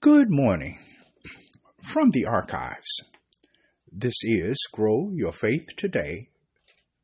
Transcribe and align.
Good 0.00 0.30
morning 0.30 0.78
from 1.80 2.10
the 2.10 2.26
archives. 2.26 3.02
This 3.90 4.16
is 4.24 4.58
Grow 4.72 5.10
Your 5.14 5.32
Faith 5.32 5.64
Today, 5.76 6.28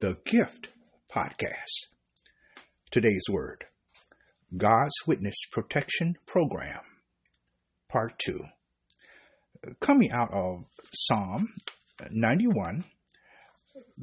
the 0.01 0.19
Gift 0.25 0.71
Podcast. 1.11 1.87
Today's 2.91 3.25
word 3.31 3.67
God's 4.57 4.95
Witness 5.07 5.37
Protection 5.53 6.17
Program, 6.27 6.81
Part 7.89 8.19
2. 8.19 8.41
Coming 9.81 10.11
out 10.11 10.31
of 10.33 10.65
Psalm 10.93 11.49
91, 12.11 12.85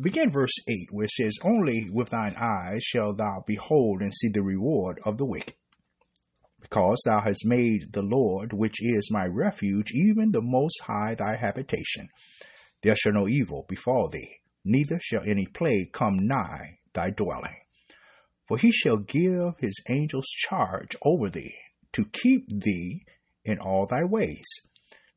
begin 0.02 0.32
verse 0.32 0.58
8, 0.68 0.88
where 0.92 1.06
it 1.06 1.12
says, 1.12 1.38
Only 1.44 1.88
with 1.92 2.12
thine 2.12 2.36
eyes 2.42 2.84
shalt 2.84 3.18
thou 3.18 3.44
behold 3.46 4.02
and 4.02 4.14
see 4.14 4.30
the 4.30 4.42
reward 4.42 5.00
of 5.06 5.18
the 5.18 5.26
wicked 5.26 5.56
because 6.70 7.02
thou 7.06 7.20
hast 7.22 7.46
made 7.46 7.94
the 7.94 8.04
Lord, 8.04 8.54
which 8.54 8.76
is 8.80 9.10
my 9.12 9.26
refuge, 9.26 9.92
even 9.92 10.32
the 10.32 10.42
Most 10.44 10.82
High 10.84 11.16
thy 11.16 11.36
habitation. 11.36 12.10
There 12.82 12.96
shall 12.96 13.14
no 13.14 13.28
evil 13.28 13.66
befall 13.68 14.10
thee, 14.12 14.38
neither 14.64 15.00
shall 15.02 15.24
any 15.26 15.48
plague 15.48 15.92
come 15.94 16.28
nigh 16.28 16.80
thy 16.94 17.10
dwelling. 17.10 17.58
For 18.48 18.58
he 18.58 18.72
shall 18.72 18.98
give 18.98 19.56
his 19.60 19.82
angels 19.90 20.28
charge 20.28 20.96
over 21.04 21.30
thee, 21.30 21.56
to 21.94 22.06
keep 22.06 22.48
thee 22.50 23.04
in 23.44 23.60
all 23.60 23.88
thy 23.88 24.04
ways. 24.04 24.46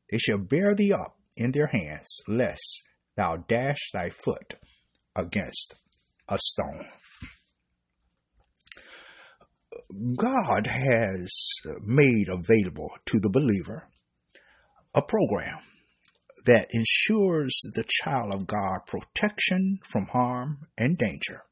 They 0.09 0.17
shall 0.17 0.39
bear 0.39 0.75
thee 0.75 0.91
up 0.91 1.17
in 1.37 1.51
their 1.51 1.67
hands, 1.67 2.19
lest 2.27 2.83
thou 3.15 3.37
dash 3.47 3.91
thy 3.93 4.09
foot 4.09 4.55
against 5.15 5.75
a 6.27 6.37
stone. 6.39 6.85
God 10.17 10.67
has 10.67 11.31
made 11.81 12.27
available 12.29 12.89
to 13.05 13.19
the 13.19 13.29
believer 13.29 13.87
a 14.95 15.01
program 15.01 15.59
that 16.45 16.67
ensures 16.71 17.57
the 17.75 17.85
child 17.87 18.33
of 18.33 18.47
God 18.47 18.81
protection 18.85 19.79
from 19.83 20.07
harm 20.11 20.67
and 20.77 20.97
danger, 20.97 21.43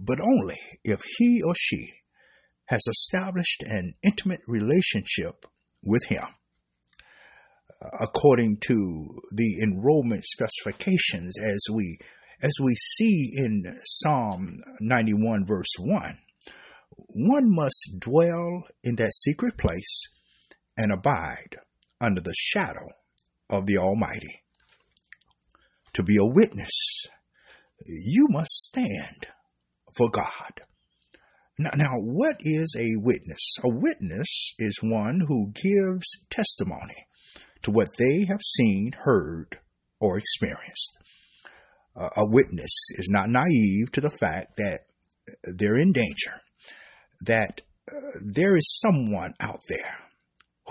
but 0.00 0.18
only 0.20 0.58
if 0.84 1.02
he 1.18 1.40
or 1.46 1.54
she 1.56 2.02
has 2.66 2.82
established 2.88 3.62
an 3.62 3.94
intimate 4.02 4.40
relationship 4.46 5.46
with 5.84 6.04
Him. 6.08 6.24
According 8.00 8.58
to 8.66 9.06
the 9.32 9.62
enrollment 9.62 10.24
specifications, 10.24 11.36
as 11.38 11.66
we 11.72 11.98
as 12.42 12.52
we 12.62 12.74
see 12.74 13.30
in 13.34 13.62
Psalm 13.84 14.58
91, 14.80 15.46
verse 15.46 15.72
1, 15.78 16.18
one 17.08 17.54
must 17.54 17.96
dwell 17.98 18.64
in 18.82 18.96
that 18.96 19.14
secret 19.14 19.56
place 19.56 20.08
and 20.76 20.92
abide 20.92 21.56
under 22.00 22.20
the 22.20 22.34
shadow 22.36 22.86
of 23.48 23.66
the 23.66 23.78
Almighty. 23.78 24.42
To 25.94 26.02
be 26.02 26.16
a 26.16 26.24
witness, 26.26 27.06
you 27.86 28.26
must 28.28 28.50
stand 28.50 29.28
for 29.96 30.10
God. 30.10 30.60
Now, 31.58 31.70
now, 31.74 31.92
what 31.94 32.36
is 32.40 32.76
a 32.78 33.00
witness? 33.00 33.56
A 33.64 33.70
witness 33.70 34.54
is 34.58 34.78
one 34.82 35.20
who 35.26 35.52
gives 35.54 36.26
testimony 36.28 37.06
to 37.62 37.70
what 37.70 37.88
they 37.98 38.26
have 38.28 38.42
seen, 38.42 38.92
heard, 39.04 39.58
or 39.98 40.18
experienced. 40.18 40.98
Uh, 41.98 42.10
a 42.14 42.28
witness 42.28 42.72
is 42.98 43.08
not 43.10 43.30
naive 43.30 43.90
to 43.92 44.02
the 44.02 44.10
fact 44.10 44.56
that 44.58 44.80
they're 45.44 45.76
in 45.76 45.92
danger 45.92 46.42
that 47.20 47.62
uh, 47.90 47.94
there 48.20 48.54
is 48.54 48.80
someone 48.80 49.34
out 49.40 49.60
there 49.68 49.98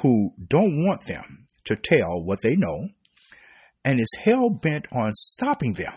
who 0.02 0.32
don't 0.48 0.86
want 0.86 1.06
them 1.06 1.46
to 1.66 1.76
tell 1.76 2.24
what 2.24 2.42
they 2.42 2.56
know 2.56 2.90
and 3.84 4.00
is 4.00 4.20
hell 4.24 4.50
bent 4.50 4.88
on 4.92 5.12
stopping 5.14 5.74
them. 5.74 5.94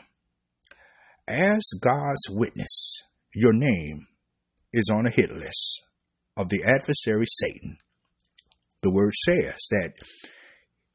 As 1.26 1.62
God's 1.80 2.28
witness, 2.30 3.02
your 3.34 3.52
name 3.52 4.06
is 4.72 4.90
on 4.92 5.06
a 5.06 5.10
hit 5.10 5.30
list 5.30 5.82
of 6.36 6.48
the 6.48 6.62
adversary 6.64 7.26
Satan. 7.26 7.78
The 8.82 8.92
word 8.92 9.12
says 9.24 9.56
that 9.70 9.92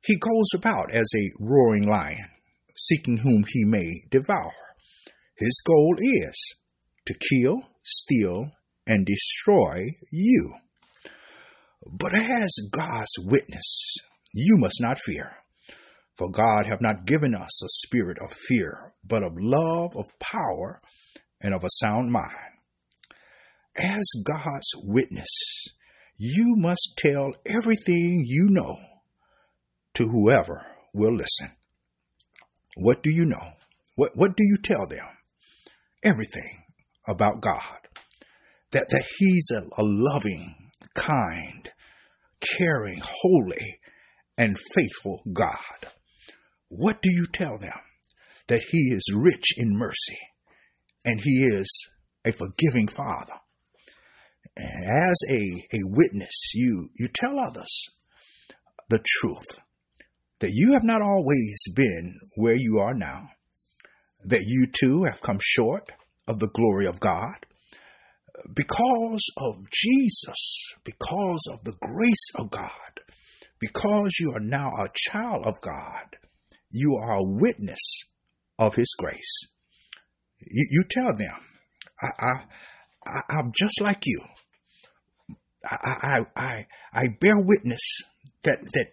he 0.06 0.18
goes 0.18 0.50
about 0.56 0.91
as 0.91 1.09
a 1.16 1.31
roaring 1.40 1.88
lion, 1.88 2.30
seeking 2.78 3.18
whom 3.18 3.46
he 3.47 3.66
may 3.66 4.03
devour. 4.09 4.53
His 5.38 5.62
goal 5.66 5.96
is 6.00 6.56
to 7.06 7.14
kill, 7.14 7.62
steal, 7.84 8.52
and 8.86 9.06
destroy 9.06 9.86
you. 10.12 10.54
But 11.86 12.14
as 12.14 12.56
God's 12.72 13.14
witness, 13.20 13.96
you 14.34 14.58
must 14.58 14.80
not 14.82 15.00
fear. 15.00 15.38
For 16.18 16.30
God 16.30 16.66
hath 16.66 16.82
not 16.82 17.06
given 17.06 17.34
us 17.34 17.64
a 17.64 17.70
spirit 17.70 18.18
of 18.24 18.32
fear, 18.32 18.94
but 19.04 19.24
of 19.24 19.34
love, 19.36 19.92
of 19.96 20.06
power, 20.20 20.80
and 21.42 21.54
of 21.54 21.64
a 21.64 21.70
sound 21.82 22.12
mind. 22.12 22.32
As 23.76 24.04
God's 24.24 24.72
witness, 24.84 25.66
you 26.18 26.56
must 26.56 26.94
tell 26.98 27.34
everything 27.46 28.24
you 28.26 28.48
know 28.50 28.78
to 29.96 30.08
whoever 30.08 30.66
will 30.94 31.14
listen. 31.14 31.52
What 32.76 33.02
do 33.02 33.10
you 33.10 33.26
know? 33.26 33.54
What, 33.96 34.12
what 34.16 34.38
do 34.38 34.44
you 34.44 34.58
tell 34.64 34.88
them? 34.88 35.06
Everything 36.04 36.64
about 37.08 37.42
God 37.42 37.83
that, 38.73 38.89
that 38.89 39.06
he's 39.17 39.50
a, 39.51 39.81
a 39.81 39.84
loving, 39.84 40.56
kind, 40.94 41.69
caring, 42.57 43.01
holy, 43.01 43.79
and 44.38 44.57
faithful 44.73 45.22
God. 45.31 45.91
What 46.69 47.01
do 47.01 47.09
you 47.11 47.28
tell 47.31 47.57
them? 47.57 47.79
That 48.47 48.61
he 48.72 48.89
is 48.91 49.16
rich 49.16 49.53
in 49.57 49.78
mercy 49.78 50.17
and 51.06 51.22
he 51.22 51.44
is 51.44 51.69
a 52.25 52.31
forgiving 52.31 52.88
father. 52.88 53.34
And 54.56 54.85
as 54.85 55.17
a, 55.29 55.41
a 55.75 55.79
witness, 55.85 56.51
you, 56.53 56.90
you 56.97 57.07
tell 57.13 57.40
others 57.40 57.85
the 58.90 59.03
truth 59.05 59.59
that 60.40 60.51
you 60.53 60.73
have 60.73 60.84
not 60.84 61.01
always 61.01 61.63
been 61.75 62.19
where 62.35 62.55
you 62.55 62.78
are 62.79 62.94
now, 62.94 63.29
that 64.25 64.44
you 64.45 64.66
too 64.66 65.03
have 65.03 65.22
come 65.22 65.40
short 65.41 65.91
of 66.28 66.40
the 66.40 66.50
glory 66.53 66.85
of 66.85 67.00
God, 67.00 67.45
because 68.54 69.31
of 69.38 69.70
Jesus, 69.72 70.74
because 70.84 71.48
of 71.52 71.62
the 71.64 71.76
grace 71.80 72.31
of 72.38 72.52
God, 72.52 73.00
because 73.59 74.18
you 74.20 74.34
are 74.36 74.42
now 74.42 74.70
a 74.70 74.88
child 74.94 75.46
of 75.46 75.62
God, 75.62 76.18
you 76.70 76.96
are 77.02 77.18
a 77.18 77.24
witness 77.24 78.03
of 78.59 78.76
His 78.76 78.94
grace. 78.98 79.48
You, 80.40 80.68
you 80.72 80.84
tell 80.90 81.16
them, 81.16 81.40
I, 82.02 82.44
I, 83.06 83.40
am 83.40 83.52
just 83.58 83.80
like 83.82 84.03
you. 84.06 84.22
I, 85.70 85.96
I, 86.02 86.20
I, 86.36 86.66
I 86.94 87.03
bear 87.22 87.40
witness 87.40 88.02
that, 88.44 88.59
that 88.74 88.88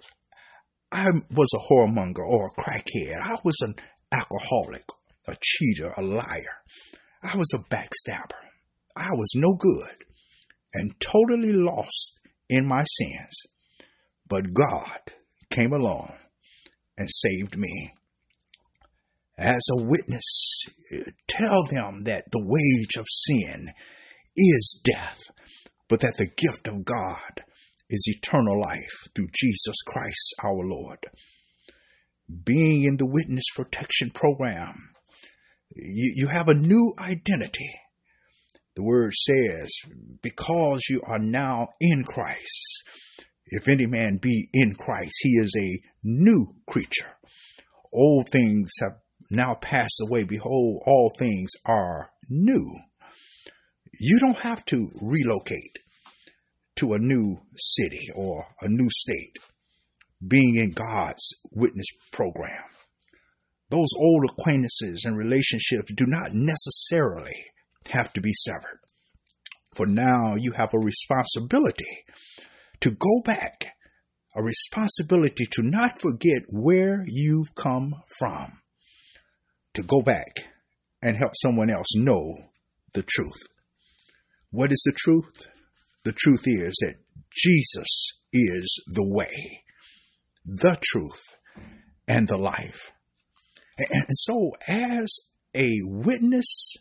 I 0.93 1.07
was 1.35 1.51
a 1.55 1.73
whoremonger 1.73 2.25
or 2.25 2.47
a 2.47 2.61
crackhead. 2.61 3.21
I 3.23 3.37
was 3.45 3.57
an 3.63 3.75
alcoholic, 4.13 4.85
a 5.27 5.37
cheater, 5.41 5.93
a 5.97 6.03
liar. 6.03 6.63
I 7.23 7.37
was 7.37 7.53
a 7.55 7.75
backstabber. 7.75 8.50
I 8.97 9.09
was 9.13 9.33
no 9.35 9.55
good 9.55 9.95
and 10.75 10.99
totally 11.01 11.53
lost 11.53 12.21
in 12.49 12.67
my 12.67 12.85
sins. 12.85 13.43
But 14.29 14.55
God 14.55 14.99
came 15.51 15.73
along 15.73 16.13
and 16.97 17.09
saved 17.11 17.57
me. 17.57 17.93
As 19.39 19.67
a 19.73 19.83
witness, 19.83 20.65
tell 21.27 21.65
them 21.71 22.05
that 22.05 22.25
the 22.31 22.45
wage 22.45 22.97
of 22.99 23.07
sin 23.09 23.73
is 24.37 24.83
death, 24.85 25.23
but 25.89 26.01
that 26.01 26.17
the 26.19 26.27
gift 26.27 26.69
of 26.69 26.85
God 26.85 27.43
is 27.89 28.07
eternal 28.07 28.61
life 28.61 29.09
through 29.15 29.29
Jesus 29.35 29.77
Christ 29.87 30.35
our 30.45 30.63
Lord. 30.63 30.99
Being 32.45 32.85
in 32.85 32.97
the 32.97 33.09
witness 33.11 33.45
protection 33.57 34.11
program, 34.11 34.91
you, 35.75 36.13
you 36.15 36.29
have 36.29 36.49
a 36.49 36.55
new 36.55 36.95
identity 36.99 37.81
the 38.81 38.87
word 38.87 39.13
says, 39.13 39.71
because 40.23 40.81
you 40.89 41.03
are 41.05 41.19
now 41.19 41.69
in 41.83 42.03
Christ. 42.03 42.85
If 43.47 43.69
any 43.69 43.85
man 43.85 44.19
be 44.23 44.49
in 44.55 44.75
Christ, 44.75 45.13
he 45.21 45.31
is 45.33 45.55
a 45.55 45.83
new 46.03 46.55
creature. 46.67 47.19
Old 47.93 48.29
things 48.33 48.71
have 48.81 48.93
now 49.31 49.55
passed 49.55 50.01
away. 50.01 50.25
Behold, 50.25 50.83
all 50.87 51.13
things 51.19 51.51
are 51.67 52.13
new. 52.31 52.65
You 54.01 54.19
don't 54.19 54.39
have 54.39 54.65
to 54.67 54.89
relocate 55.03 55.81
to 56.77 56.95
a 56.95 56.99
new 56.99 57.37
city 57.55 58.07
or 58.15 58.47
a 58.63 58.69
new 58.69 58.89
state, 58.89 59.41
being 60.27 60.57
in 60.57 60.71
God's 60.71 61.43
witness 61.51 61.89
program. 62.13 62.63
Those 63.69 63.91
old 63.99 64.25
acquaintances 64.31 65.05
and 65.05 65.19
relationships 65.19 65.93
do 65.95 66.07
not 66.07 66.31
necessarily 66.33 67.50
have 67.91 68.13
to 68.15 68.21
be 68.21 68.33
severed. 68.33 68.79
For 69.75 69.87
now 69.87 70.35
you 70.35 70.53
have 70.53 70.75
a 70.75 70.79
responsibility 70.79 72.05
to 72.81 72.91
go 72.91 73.23
back 73.25 73.75
a 74.35 74.43
responsibility 74.43 75.47
to 75.51 75.63
not 75.63 75.99
forget 75.99 76.43
where 76.51 77.05
you've 77.07 77.55
come 77.55 77.95
from, 78.19 78.61
to 79.75 79.83
go 79.83 80.03
back 80.03 80.53
and 81.03 81.17
help 81.17 81.33
someone 81.35 81.71
else 81.71 81.97
know 81.97 82.51
the 82.95 83.03
truth. 83.03 83.43
What 84.51 84.73
is 84.73 84.83
the 84.85 84.97
truth? 84.97 85.49
The 86.05 86.13
truth 86.13 86.43
is 86.47 86.75
that 86.81 86.97
Jesus 87.33 88.21
is 88.33 88.85
the 88.87 89.07
way, 89.07 89.63
the 90.45 90.79
truth, 90.83 91.37
and 92.07 92.29
the 92.29 92.39
life. 92.39 92.93
And 93.79 94.05
so, 94.11 94.51
as 94.69 95.09
a 95.55 95.71
witness 95.85 96.77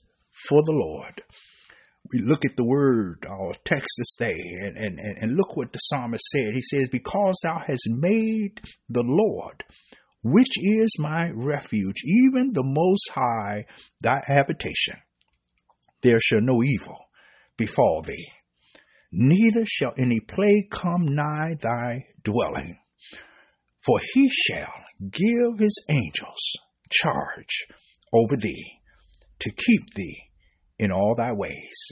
for 0.47 0.61
the 0.63 0.71
Lord, 0.71 1.21
we 2.11 2.21
look 2.21 2.45
at 2.45 2.55
the 2.55 2.65
word, 2.65 3.25
uh, 3.29 3.33
our 3.33 3.53
text 3.63 3.89
this 3.97 4.15
day, 4.15 4.37
and, 4.63 4.77
and, 4.77 4.99
and 4.99 5.35
look 5.35 5.55
what 5.55 5.73
the 5.73 5.79
psalmist 5.79 6.23
said. 6.25 6.53
He 6.53 6.61
says, 6.61 6.89
Because 6.89 7.39
thou 7.43 7.59
hast 7.65 7.87
made 7.89 8.61
the 8.87 9.03
Lord, 9.03 9.63
which 10.23 10.57
is 10.57 10.97
my 10.99 11.31
refuge, 11.35 12.01
even 12.03 12.53
the 12.53 12.63
Most 12.65 13.11
High, 13.13 13.65
thy 14.01 14.21
habitation, 14.25 14.95
there 16.01 16.19
shall 16.19 16.41
no 16.41 16.63
evil 16.63 16.97
befall 17.57 18.01
thee, 18.01 18.27
neither 19.11 19.65
shall 19.65 19.93
any 19.97 20.19
plague 20.19 20.69
come 20.71 21.05
nigh 21.05 21.55
thy 21.61 22.05
dwelling. 22.23 22.79
For 23.85 23.99
he 24.13 24.29
shall 24.29 24.73
give 25.11 25.59
his 25.59 25.85
angels 25.89 26.57
charge 26.91 27.67
over 28.13 28.35
thee 28.35 28.79
to 29.39 29.51
keep 29.51 29.93
thee 29.95 30.28
in 30.79 30.91
all 30.91 31.15
thy 31.15 31.33
ways. 31.33 31.91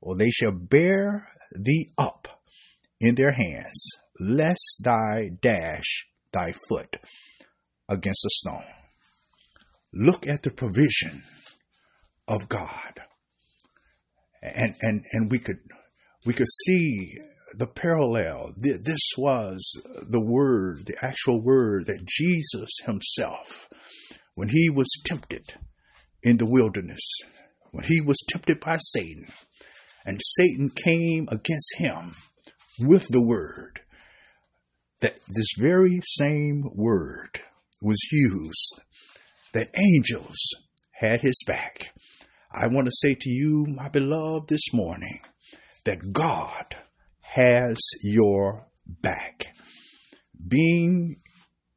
Or 0.00 0.16
they 0.16 0.30
shall 0.30 0.52
bear 0.52 1.28
thee 1.52 1.90
up 1.98 2.42
in 3.00 3.14
their 3.14 3.32
hands, 3.32 3.88
lest 4.18 4.80
thy 4.82 5.30
dash 5.42 6.06
thy 6.32 6.52
foot 6.68 6.96
against 7.88 8.24
a 8.24 8.30
stone. 8.30 8.64
Look 9.92 10.26
at 10.26 10.42
the 10.42 10.50
provision 10.50 11.22
of 12.28 12.48
God. 12.48 13.00
And, 14.42 14.74
and, 14.80 15.02
and 15.12 15.30
we 15.30 15.38
could, 15.38 15.58
we 16.24 16.34
could 16.34 16.48
see 16.64 17.14
the 17.54 17.66
parallel. 17.66 18.52
This 18.56 19.12
was 19.16 19.82
the 20.08 20.20
word, 20.20 20.86
the 20.86 20.96
actual 21.00 21.42
word 21.42 21.86
that 21.86 22.04
Jesus 22.06 22.70
himself, 22.84 23.68
when 24.34 24.48
he 24.48 24.68
was 24.68 24.88
tempted 25.04 25.54
in 26.22 26.36
the 26.36 26.46
wilderness, 26.46 27.00
when 27.76 27.84
he 27.84 28.00
was 28.00 28.24
tempted 28.30 28.58
by 28.58 28.78
Satan, 28.80 29.26
and 30.06 30.18
Satan 30.22 30.70
came 30.70 31.26
against 31.30 31.76
him 31.76 32.12
with 32.78 33.06
the 33.08 33.20
word, 33.20 33.80
that 35.02 35.18
this 35.28 35.48
very 35.58 36.00
same 36.02 36.70
word 36.74 37.42
was 37.82 37.98
used, 38.10 38.80
that 39.52 39.68
angels 39.76 40.38
had 40.92 41.20
his 41.20 41.44
back. 41.46 41.92
I 42.50 42.68
want 42.68 42.86
to 42.86 42.92
say 42.94 43.14
to 43.14 43.28
you, 43.28 43.66
my 43.68 43.90
beloved, 43.90 44.48
this 44.48 44.72
morning, 44.72 45.20
that 45.84 46.14
God 46.14 46.76
has 47.20 47.76
your 48.02 48.68
back. 48.86 49.48
Being 50.48 51.16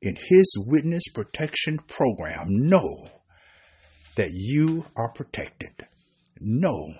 in 0.01 0.15
his 0.15 0.65
witness 0.65 1.03
protection 1.13 1.77
program, 1.87 2.45
know 2.47 3.18
that 4.15 4.31
you 4.33 4.85
are 4.95 5.09
protected. 5.09 5.87
Know 6.39 6.93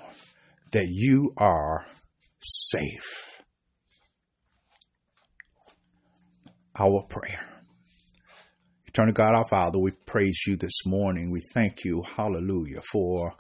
that 0.72 0.88
you 0.90 1.34
are 1.38 1.86
safe. 2.42 3.42
Our 6.78 7.06
prayer. 7.10 7.46
Eternal 8.88 9.14
God, 9.14 9.36
our 9.36 9.48
Father, 9.48 9.80
we 9.80 9.92
praise 10.06 10.44
you 10.48 10.56
this 10.56 10.86
morning. 10.86 11.30
We 11.32 11.42
thank 11.54 11.84
you, 11.84 12.04
hallelujah, 12.16 12.82
for, 12.82 13.34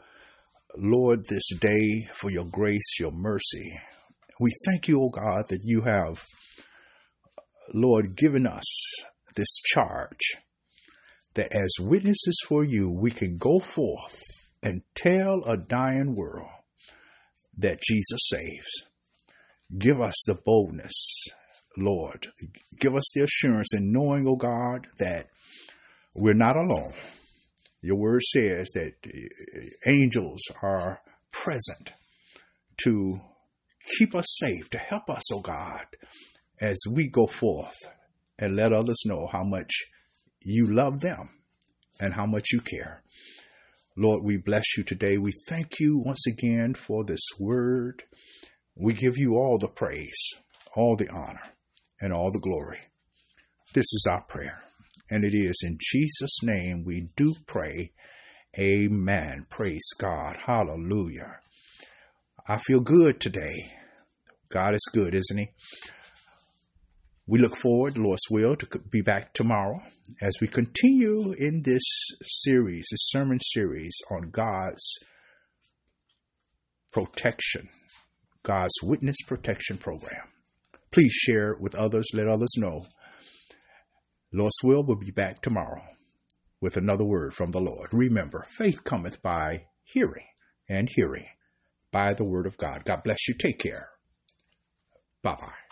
Lord, 0.78 1.26
this 1.30 1.50
day, 1.60 2.08
for 2.14 2.30
your 2.30 2.46
grace, 2.46 3.00
your 3.00 3.12
mercy. 3.12 3.80
We 4.40 4.52
thank 4.66 4.88
you, 4.88 5.02
O 5.02 5.06
oh 5.06 5.10
God, 5.10 5.46
that 5.50 5.62
you 5.64 5.82
have, 5.82 6.24
Lord, 7.74 8.16
given 8.16 8.46
us 8.46 8.66
this 9.36 9.60
charge 9.66 10.38
that 11.40 11.56
as 11.56 11.74
witnesses 11.80 12.38
for 12.46 12.66
you, 12.66 12.92
we 12.92 13.12
can 13.12 13.38
go 13.38 13.60
forth 13.60 14.22
and 14.62 14.82
tell 14.94 15.42
a 15.46 15.56
dying 15.56 16.14
world 16.14 16.50
that 17.58 17.82
Jesus 17.82 18.20
saves. 18.28 18.90
Give 19.78 20.02
us 20.02 20.16
the 20.28 20.38
boldness, 20.44 21.28
Lord. 21.78 22.28
Give 22.78 22.94
us 22.94 23.10
the 23.16 23.24
assurance 23.24 23.74
in 23.74 23.94
knowing, 23.94 24.28
O 24.28 24.32
oh 24.32 24.36
God, 24.36 24.88
that 25.00 25.28
we're 26.14 26.34
not 26.34 26.58
alone. 26.58 26.92
Your 27.82 27.96
word 27.96 28.22
says 28.22 28.68
that 28.74 28.96
eh, 29.06 29.90
angels 29.90 30.42
are 30.62 31.00
present 31.32 31.94
to 32.84 33.22
keep 33.98 34.14
us 34.14 34.26
safe, 34.42 34.70
to 34.72 34.78
help 34.78 35.10
us, 35.10 35.32
oh 35.34 35.40
God, 35.40 35.86
as 36.60 36.78
we 36.94 37.08
go 37.08 37.28
forth 37.28 37.78
and 38.38 38.58
let 38.58 38.74
others 38.74 39.04
know 39.06 39.30
how 39.32 39.46
much 39.46 39.72
you 40.44 40.68
love 40.68 41.02
them 41.02 41.30
and 42.00 42.14
how 42.14 42.26
much 42.26 42.52
you 42.52 42.62
care. 42.62 43.04
Lord, 43.98 44.24
we 44.24 44.38
bless 44.38 44.78
you 44.78 44.84
today. 44.84 45.18
We 45.18 45.34
thank 45.48 45.80
you 45.80 45.98
once 45.98 46.26
again 46.26 46.74
for 46.74 47.04
this 47.04 47.26
word. 47.38 48.04
We 48.76 48.94
give 48.94 49.18
you 49.18 49.36
all 49.36 49.58
the 49.58 49.68
praise, 49.68 50.36
all 50.76 50.96
the 50.96 51.10
honor, 51.10 51.54
and 52.00 52.14
all 52.14 52.32
the 52.32 52.40
glory. 52.40 52.80
This 53.74 53.92
is 53.94 54.08
our 54.10 54.24
prayer, 54.24 54.64
and 55.10 55.26
it 55.26 55.34
is 55.34 55.62
in 55.64 55.78
Jesus' 55.80 56.42
name 56.42 56.84
we 56.86 57.10
do 57.18 57.36
pray. 57.46 57.92
Amen. 58.58 59.46
Praise 59.50 59.90
God. 60.00 60.38
Hallelujah. 60.46 61.40
I 62.48 62.58
feel 62.58 62.80
good 62.80 63.20
today. 63.20 63.74
God 64.50 64.74
is 64.74 64.90
good, 64.94 65.14
isn't 65.14 65.38
He? 65.38 65.50
We 67.30 67.38
look 67.38 67.56
forward, 67.56 67.96
Lord's 67.96 68.28
will, 68.32 68.56
to 68.56 68.80
be 68.92 69.04
back 69.04 69.36
tomorrow 69.36 69.82
as 70.20 70.38
we 70.42 70.48
continue 70.48 71.36
in 71.38 71.62
this 71.64 71.84
series, 72.24 72.88
this 72.90 73.06
sermon 73.10 73.40
series 73.40 73.96
on 74.10 74.32
God's 74.32 74.98
protection, 76.92 77.70
God's 78.42 78.74
witness 78.82 79.18
protection 79.28 79.78
program. 79.78 80.24
Please 80.90 81.14
share 81.14 81.56
with 81.60 81.76
others, 81.76 82.08
let 82.16 82.28
others 82.28 82.56
know. 82.58 82.86
Lord's 84.34 84.58
will 84.64 84.84
will 84.84 84.98
be 84.98 85.12
back 85.12 85.44
tomorrow 85.44 85.84
with 86.60 86.78
another 86.78 87.06
word 87.06 87.36
from 87.36 87.52
the 87.52 87.62
Lord. 87.62 87.90
Remember, 87.92 88.44
faith 88.58 88.84
cometh 88.84 89.22
by 89.22 89.68
hearing, 89.84 90.26
and 90.68 90.90
hearing 90.96 91.28
by 91.92 92.16
the 92.16 92.26
word 92.26 92.48
of 92.48 92.58
God. 92.58 92.86
God 92.86 93.04
bless 93.04 93.28
you. 93.28 93.36
Take 93.36 93.60
care. 93.60 93.90
Bye 95.22 95.36
bye. 95.40 95.69